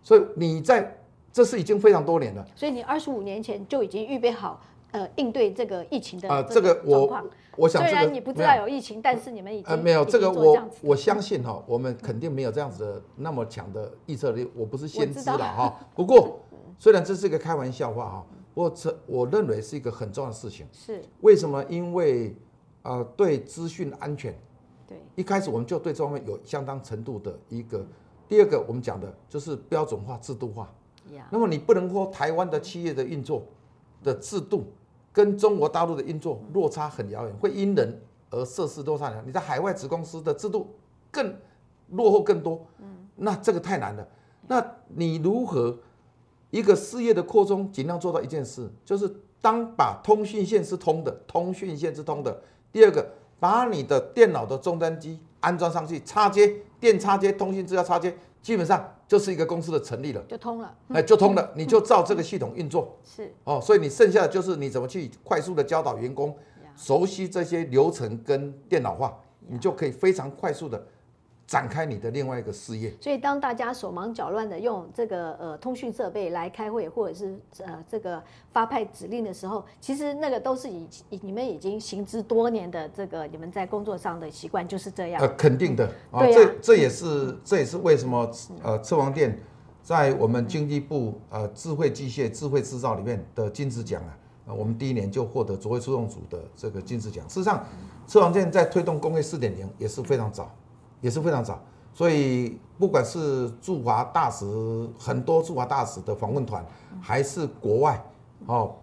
[0.00, 0.96] 所以你在
[1.32, 2.46] 这是已经非常多年了。
[2.54, 4.60] 所以你二十五年前就已经预备好，
[4.92, 7.22] 呃，应对这个疫情的啊，这个我
[7.56, 14.50] 我想、这个，虽然你不知道有疫情，但是你们已经呃没有这个我我相信哈，我们肯定没有这样子的那么强的预测力。
[14.54, 15.80] 我不是先知了哈。
[15.94, 16.40] 不过
[16.78, 18.26] 虽然这是一个开玩笑话哈。
[18.52, 21.64] 我这我认为是一个很重要的事情，是为什么？
[21.68, 22.34] 因为
[22.82, 24.36] 呃，对资讯安全，
[24.88, 27.86] 对，一开始我们就对这方面有相当程度的一个。
[28.28, 30.68] 第二个，我们讲的就是标准化、制度化。
[31.30, 33.44] 那么你不能说台湾的企业的运作
[34.02, 34.64] 的制度
[35.12, 39.12] 跟中国大陆的运作落差很遥远，会因人而设施落差。
[39.24, 40.74] 你在海外子公司的制度
[41.10, 41.36] 更
[41.90, 42.66] 落后更多，
[43.16, 44.06] 那这个太难了。
[44.46, 45.78] 那你如何？
[46.52, 49.08] 一个事业的扩充，尽量做到一件事，就是
[49.40, 52.42] 当把通讯线是通的，通讯线是通的。
[52.72, 62.96] 第二个，把你的电脑的终端机安装上去，插接电插接，通讯资料插接，基本上就是一个公司的成立了，就通了，哎，就通了，你就照这个系统运作。
[63.02, 63.28] 是。
[63.42, 66.32] 哦，所以你剩下的就是你怎么去快速的教导员工，
[66.76, 70.80] 熟悉这些流程跟电脑化，你就可以非常快速的。
[71.50, 72.94] 展开你的另外一个事业。
[73.00, 85.20] 所以，当大家手忙脚乱的用这个呃通讯设备来开会，或者是呃这个发派指令的时候，其实那个都是以你们已经行之多年的这个你们在工作上的习惯就是这样。
[85.20, 88.30] 呃，肯定的啊，对啊，这这也是这也是为什么
[88.62, 89.36] 呃车王电
[89.82, 97.28] 在我们经济部呃智慧机械、智慧制造里面的金质奖啊，呃，我们第一年就获得卓越出动组的这个金质奖。
[97.28, 97.66] 事实上，
[98.06, 100.48] 车王电在推动工业四点零也是非常早。
[101.00, 101.58] 也是非常早，
[101.94, 104.44] 所以不管是驻华大使，
[104.98, 106.64] 很多驻华大使的访问团，
[107.00, 108.04] 还是国外，
[108.46, 108.74] 哦，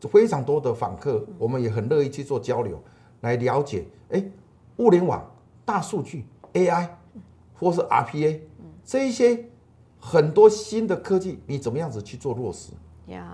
[0.00, 2.80] 非常多的访客，我们也很乐意去做交流，
[3.22, 4.24] 来了解，哎，
[4.76, 5.24] 物联网、
[5.64, 6.88] 大数据、AI，
[7.58, 8.40] 或是 RPA，
[8.84, 9.44] 这一些
[9.98, 12.72] 很多新的科技，你怎么样子去做落实？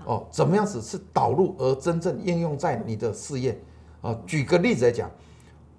[0.05, 3.57] 哦，怎么样子是导入而真正应用在你的事业？
[4.01, 5.09] 啊，举个例子来讲。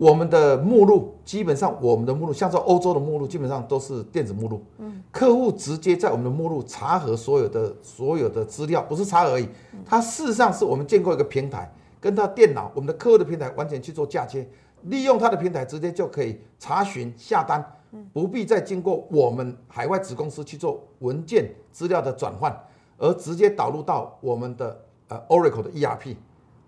[0.02, 4.60] 我们的目录基本上，我们的目录像在欧洲的目录基本上都是电子目录。
[4.78, 9.48] 嗯，客户直接在我们的目录查核所有的所有的资料，不是查而已，
[9.86, 14.44] 它事实上是我们建构一个平台，跟他电脑，我们的客户的平台完全去做嫁接，
[14.82, 17.64] 利用他的平台直接就可以查询下单，
[18.12, 22.52] 不必再经过我们海外子公司去做文件资料的转换，
[22.98, 26.16] 而直接导入到我们的呃 Oracle 的 ERP，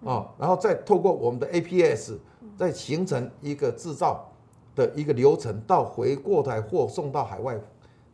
[0.05, 2.13] 哦，然后再透过我们的 APS。
[2.57, 4.31] 再形成一个制造
[4.75, 7.59] 的一个流程，到回过台货送到海外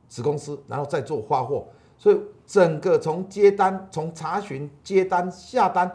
[0.08, 1.66] 子公司，然后再做发货。
[1.96, 5.90] 所以整个从接单、从查询、接单、下单、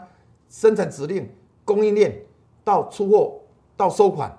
[0.48, 1.28] 生产指令、
[1.64, 2.16] 供应链
[2.62, 3.40] 到出货、
[3.76, 4.36] 到收款、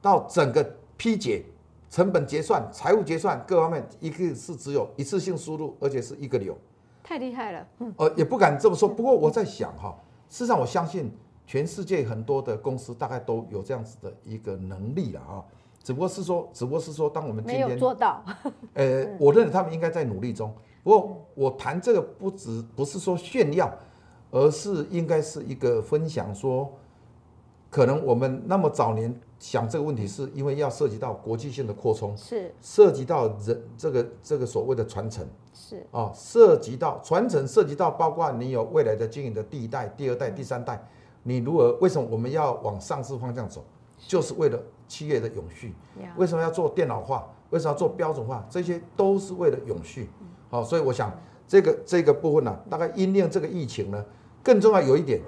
[0.00, 0.64] 到整个
[0.96, 1.44] 批结、
[1.90, 6.56] 成本结算、财务结算各方面，一个是只有一次性输入，而且是一个流。
[7.02, 7.66] 太厉害了。
[7.78, 7.92] 嗯。
[7.96, 8.88] 呃，也不敢这么说。
[8.88, 9.96] 不过我在想哈，
[10.28, 11.10] 事实上我相信。
[11.50, 15.42] 全世界很多的公司大概都有这样子的一个能力了啊，
[15.82, 18.22] 只不过是说，只不过是说，当我们今天没有做到，
[18.74, 20.54] 呃，我认为他们应该在努力中。
[20.84, 23.68] 不过我谈这个不只不是说炫耀，
[24.30, 26.72] 而是应该是一个分享，说
[27.68, 32.54] 可能我们那么早年想这个问题，是因为要涉及到国际性的扩充，是。
[32.62, 35.84] 涉及到人这个这个所谓的传承，是。
[35.90, 40.80] 啊，涉及到传承，涉及到包括你有未来的经营的第一代、第二代、第三代。
[41.22, 41.72] 你如何？
[41.80, 43.64] 为什么我们要往上市方向走？
[43.98, 44.58] 就是为了
[44.88, 45.74] 企业的永续。
[46.16, 47.28] 为什么要做电脑化？
[47.50, 48.46] 为什么要做标准化？
[48.48, 50.08] 这些都是为了永续。
[50.48, 51.12] 好，所以我想
[51.46, 54.04] 这个这个部分呢、啊，大概因应这个疫情呢，
[54.42, 55.20] 更重要有一点，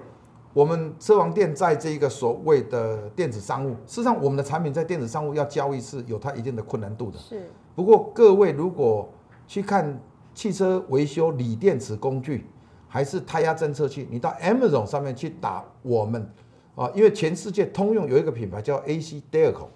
[0.55, 7.19] 我们车王店在这个所谓的电子商务，事实上我们的产品在电子商务要交易是有它一定的困难度的。
[7.19, 7.51] 是。
[7.75, 9.09] 不过各位如果
[9.47, 10.01] 去看
[10.33, 12.47] 汽车维修锂电池工具，
[12.93, 16.31] 还是胎压侦测器，你到 Amazon 上面去打我们
[16.75, 19.69] 啊，因为全世界通用有一个品牌叫 AC Delco，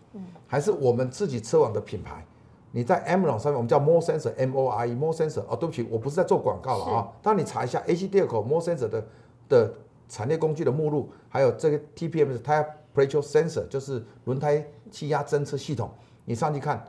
[0.46, 2.22] 还是我们自己车网的品牌。
[2.72, 7.08] 你在 Amazon 上面，我们叫 More Sensor M O R E More Sensor 哦，对不起，我不是在做广告了啊。
[7.22, 9.06] 当你查一下 AC Delco More Sensor 的
[9.48, 9.74] 的
[10.10, 15.90] 产业工具的目录，还有这个 TPM Tire Pressure Sensor，就是轮胎气压侦测系统，
[16.26, 16.84] 你上去看，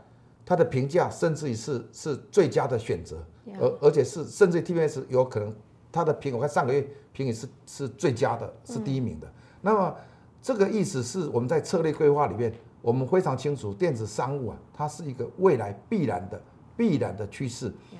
[0.45, 3.15] 它的评价甚至于是是最佳的选择，
[3.61, 5.55] 而而且是甚至于 TPS 有可能。
[5.91, 9.27] 它的评，我看上个月评语是是最佳的，是第一名的。
[9.27, 9.95] 嗯、那么
[10.41, 16.41] 这个意思是我们在策略规划里面，我们非常清楚，电子商务啊，它是一个未来必然的
[16.75, 17.69] 必然的趋势。
[17.91, 17.97] 嗯、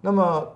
[0.00, 0.46] 那么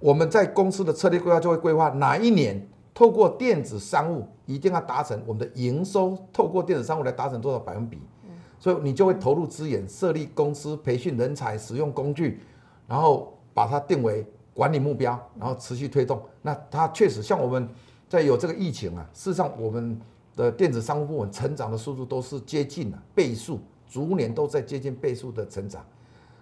[0.00, 7.98] 我们在公司的策略规划就会规划哪一年透过电子商务一定要达成我们的营收，透过电子商务来达成多少百分比。
[8.24, 12.40] 嗯、所以你就会投入资源，设立公司，培训人才，使用工具，
[12.86, 14.26] 然后把它定为。
[14.58, 16.20] 管理目标，然后持续推动。
[16.42, 17.68] 那它确实像我们
[18.08, 19.96] 在有这个疫情啊，事实上我们
[20.34, 25.86] 的电子商务部门成长的速度都是接近了倍数，逐年都在接近倍数的成长。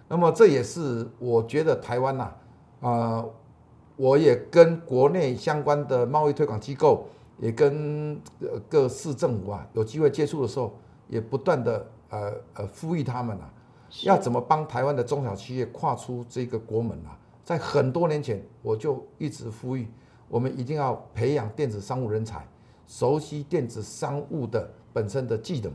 [0.07, 2.23] 那么这也是我觉得台湾呐，
[2.81, 3.33] 啊、呃，
[3.97, 7.07] 我也跟国内相关的贸易推广机构，
[7.37, 8.19] 也跟
[8.67, 10.73] 各市政府啊有机会接触的时候，
[11.07, 13.53] 也不断的呃呃呼吁他们啊，
[14.05, 17.13] 要怎么帮台湾的中小企业跨出这个国门啊。
[17.47, 19.87] 在很多年前，我就一直呼吁，
[20.27, 22.45] 我们一定要培养电子商务人才，
[22.85, 25.71] 熟悉电子商务的本身的技能。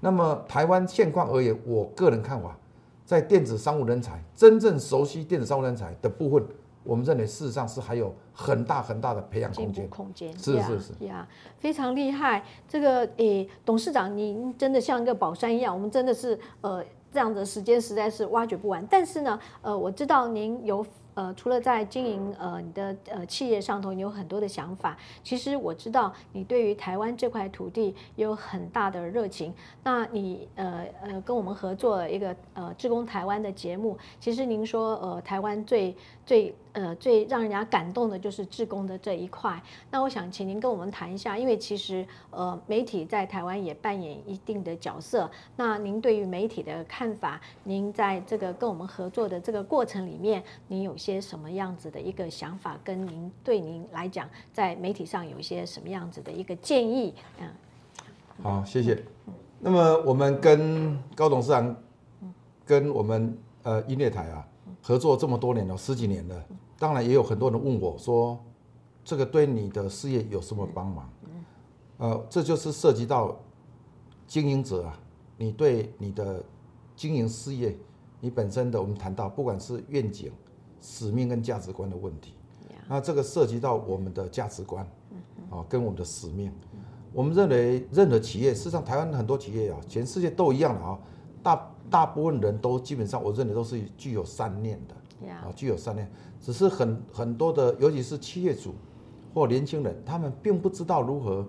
[0.00, 2.58] 那么台湾现况而言，我个人看法，
[3.06, 6.44] 在电子商务人才真正熟悉电子商务人才的部分，
[6.82, 9.88] 我们认为事实上是还有很大很大的培养空间。
[9.88, 12.44] 空间是是是呀，非常厉害。
[12.68, 18.84] 这个诶，董事长您真的像一个宝山一样，我们真的是呃这样的时间实在是挖掘不完。
[18.90, 20.84] 但是呢，呃，我知道您有。
[21.14, 24.96] 呃，除了在经营呃你的呃企业上头，你有很多的想法。
[25.22, 29.52] 其实我知道你对于台湾这块土地有很大的热情。
[29.84, 35.94] 那你呃呃跟我们合作一个呃志工台湾的节目，其实您说呃台湾最
[36.24, 36.54] 最。
[36.72, 39.62] 呃，最让人家感动的就是志工的这一块。
[39.90, 45.30] 那我想请您跟我们谈一下，因为其实呃，媒体在台湾也扮演一定的角色。
[45.54, 52.78] 那您对于媒体的看法，您在这个跟我们合作的这个过程里面，您有些什么样子的一个想法？
[52.82, 57.14] 跟您对您来讲，在媒体上有一些什么样子的一个建议？
[57.38, 57.48] 嗯，
[58.42, 59.04] 好，谢谢。
[59.60, 61.76] 那么我们跟高董事长，
[62.64, 64.48] 跟我们呃音乐台啊。
[64.82, 66.44] 合作这么多年了，十几年了，
[66.78, 68.38] 当然也有很多人问我说，
[69.04, 71.08] 这个对你的事业有什么帮忙？
[71.98, 73.38] 呃，这就是涉及到
[74.26, 74.98] 经营者啊，
[75.36, 76.44] 你对你的
[76.96, 77.78] 经营事业，
[78.20, 80.32] 你本身的，我们谈到不管是愿景、
[80.80, 82.34] 使命跟价值观的问题，
[82.88, 84.84] 那这个涉及到我们的价值观
[85.48, 86.52] 啊，跟我们的使命，
[87.12, 90.98] 我们认为任何企业，事实上台湾很多企业啊，全世界都一样的啊，
[91.42, 91.68] 大。
[91.90, 98.72] 大部分人都基本上，我认为都是具有善念的，啊，具有善念，只是很很多的，尤其是企业主
[99.34, 101.46] 或年轻人，他们并不知道如何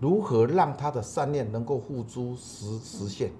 [0.00, 3.30] 如何让他的善念能够付诸实实现，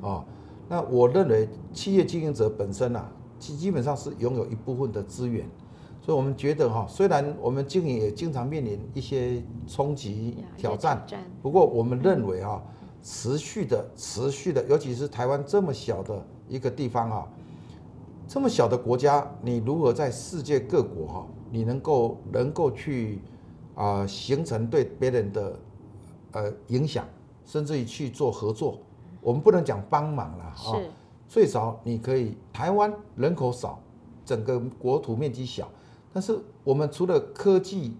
[0.00, 0.24] 啊，
[0.68, 3.10] 那我认为企业经营者本身啊，
[3.40, 5.44] 基基本上是拥有一部分的资源，
[6.00, 11.04] 所以我们觉得哈，虽然我们经营也经常面临一些冲击挑战，
[11.42, 12.62] 不过我们认为哈。
[13.02, 17.28] 持续的，持续的，尤其是台湾这么小的一个地方啊，
[18.28, 23.20] 这么小的国家，你如何在世界各国哈，你能够能够去
[23.74, 25.58] 啊形成对别人的
[26.32, 27.06] 呃影响，
[27.44, 28.78] 甚至于去做合作，
[29.20, 30.76] 我们不能讲帮忙了啊，
[31.26, 33.80] 最少你可以，台湾人口少，
[34.24, 35.68] 整个国土面积小，
[36.12, 37.96] 但是我们除了科技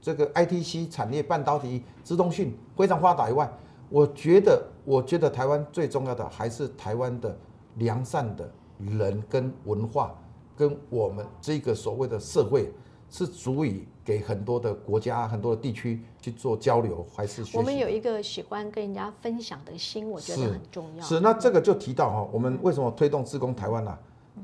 [0.00, 3.50] 这个 ITC 产业、半导体、自动讯非常发达以外，
[3.94, 7.38] 我觉得，我觉得台湾最重要的还是台湾的
[7.76, 10.12] 良善的人跟文化，
[10.56, 12.72] 跟我们这个所谓的社会，
[13.08, 17.44] 是足以给很多的国家、很多的地区去做交流，还是。
[17.56, 21.00] 我们有一个喜欢跟人家分享的心，我觉得很重要。
[21.00, 23.90] 是，是，那这个就提到哈，我们为什么推动自工台湾呢？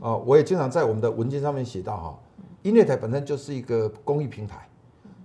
[0.01, 2.19] 啊、呃，我也经常在我们的文件上面写到哈，
[2.63, 4.69] 音乐台本身就是一个公益平台，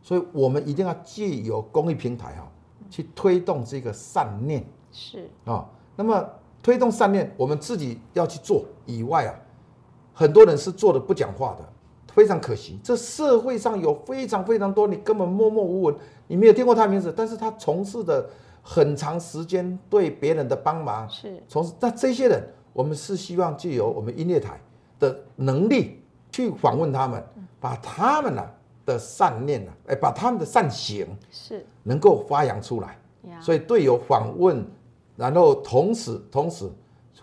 [0.01, 2.51] 所以我们一定要借由公益平台哈。
[2.95, 4.65] 去推动这个善念。
[4.89, 5.29] 是。
[5.43, 5.65] 啊，
[5.97, 6.25] 那么
[6.63, 9.35] 推动善念，我们自己要去做以外啊，
[10.13, 11.65] 很多人是做的不讲话的，
[12.13, 15.95] 非常可惜，这社会上有非常非常多你根本默默无闻，
[16.27, 18.29] 你没有听过他名字，但是他从事的
[18.63, 21.43] 很长时间对别人的帮忙，是。
[21.49, 21.73] 从事。
[21.81, 22.41] 那这些人，
[22.71, 24.57] 我们是希望借由我们音乐台
[24.97, 27.21] 的能力去访问他们，
[27.59, 28.41] 把他们呢
[28.85, 32.97] 的善念呢，哎，把他们的善行是能够发扬出来。
[33.41, 34.65] 所以队友访问，
[35.15, 36.69] 然后同时同时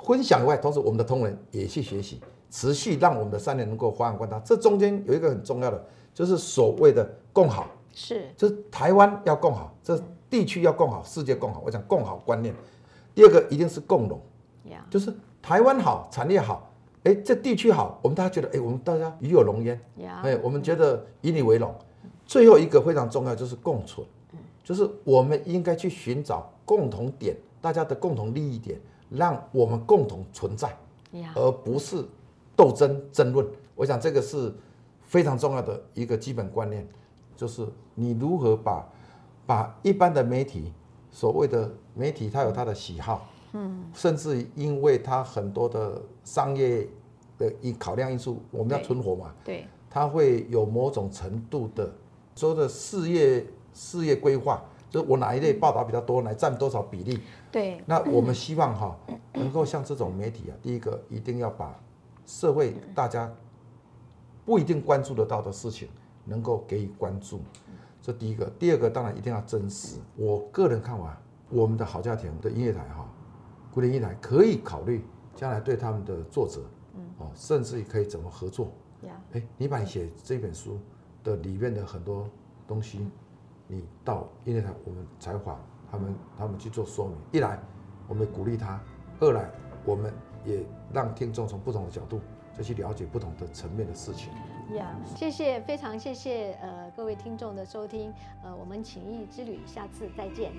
[0.05, 2.21] 分享以外，同时我们的同仁也去学习。
[2.51, 5.83] 持续让我们的善念能够发扬光大，这中间有一个很重要的，
[6.13, 9.99] 就是所谓的共好，是，就是台湾要共好，这
[10.29, 11.63] 地区要共好，世界共好。
[11.65, 12.55] 我讲共好观念。
[13.15, 14.21] 第二个一定是共荣，
[14.91, 16.71] 就是台湾好，产业好，
[17.05, 19.81] 哎，这地区好，我们大家觉得，哎，我们大家与有荣焉，
[20.23, 21.75] 哎，我们觉得以你为荣。
[22.27, 24.07] 最后一个非常重要就是共存，
[24.63, 28.81] 就是我们应该去寻找共同点，大家的共同利益点，
[29.11, 30.77] 让我们共同存在，
[31.35, 32.05] 而不是。
[32.55, 33.45] 斗争争论，
[33.75, 34.53] 我想这个是
[35.05, 36.87] 非常重要的一个基本观念，
[37.35, 38.87] 就是你如何把
[39.47, 40.71] 把一般的媒体，
[41.11, 46.89] 所谓的媒体，它有它的喜好，嗯，甚至因为它很多的商业
[47.39, 51.93] 的一考量因素，我们要存活嘛，对，它会有某种程度的
[52.35, 58.97] 说的事业事业规划，就是我哪一类报道比较多，来占多少比例，对，那我们希望哈，
[59.35, 61.79] 能够像这种媒体啊，第一个一定要把。
[62.25, 63.31] 社会大家
[64.47, 65.89] 不一定关注得到的事情，
[66.25, 67.41] 能够给予关注，
[68.01, 68.47] 这第一个。
[68.61, 69.99] 第二个当然一定要真实。
[70.17, 71.15] 我个人看完
[71.51, 73.02] 我们的好家庭的音乐台哈，
[73.73, 75.05] 古典音乐台可以考虑
[75.35, 76.61] 将来对他们的作者，
[77.19, 78.71] 哦，甚至于可以怎么合作。
[79.33, 80.79] 哎，你把你写这本书
[81.25, 82.29] 的里面的很多
[82.69, 83.09] 东西，
[83.67, 85.59] 你到音乐台我们采访
[85.91, 87.17] 他们，他们去做说明。
[87.33, 87.59] 一来
[88.07, 88.81] 我们鼓励他，
[89.21, 89.51] 二来
[89.85, 90.13] 我们。
[90.45, 92.21] 也让听众从不同的角度
[92.53, 94.29] 再去了解不同的层面的事情。
[94.75, 98.13] 呀，谢谢，非常谢谢呃各位听众的收听，
[98.43, 100.51] 呃，我们情谊之旅下次再见。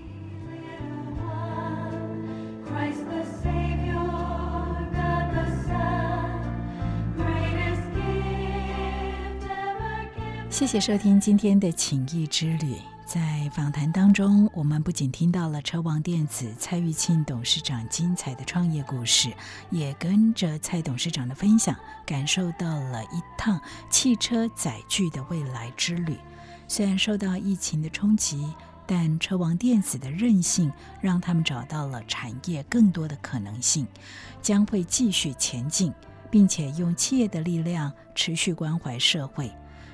[10.49, 12.77] 谢谢收听今天的情谊之旅。
[13.05, 19.29] 在访谈当中，我们不仅听到了车王电子蔡玉庆董事长精彩的创业故事，
[19.71, 23.59] 也跟着蔡董事长的分享，感受到了一趟
[23.89, 26.17] 汽车载具的未来之旅。
[26.67, 28.53] 虽然受到疫情的冲击，
[28.85, 30.71] 但车王电子的韧性
[31.01, 33.87] 让他们找到了产业更多的可能性，
[34.41, 35.93] 将会继续前进，
[36.29, 39.51] 并且用企业的力量持续关怀社会。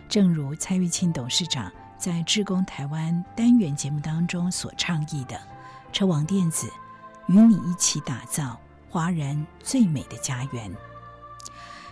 [0.07, 1.71] 正如蔡玉庆董事长。
[1.99, 5.37] 在志工台湾单元节目当中所倡议的
[5.91, 6.71] “车王电子”，
[7.27, 8.57] 与你一起打造
[8.89, 10.73] 华人最美的家园。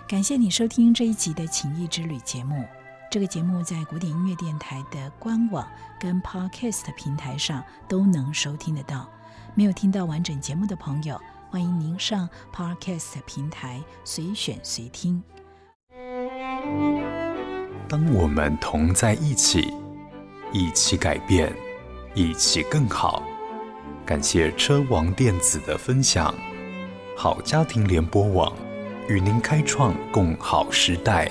[0.08, 2.64] 感谢你收听这一集的情谊之旅节目。
[3.10, 5.66] 这个节目在古典音乐电台的官网
[6.00, 9.10] 跟 Podcast 平台上都能收听得到。
[9.56, 15.24] 没有听到完整节目的朋友，欢迎您上 Podcast 平台随选随听。
[17.88, 19.74] 当我们同在一起。
[20.54, 21.54] 一起改变，
[22.16, 23.22] 一起更好。
[24.06, 26.34] 感谢车王电子的分享。
[27.18, 28.56] 好家庭联播网
[29.10, 31.30] 与您开创共好时代。